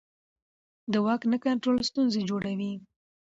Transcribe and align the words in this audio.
د 0.91 0.93
واک 1.05 1.21
نه 1.31 1.37
کنټرول 1.45 1.77
ستونزې 1.89 2.21
جوړوي 2.29 2.73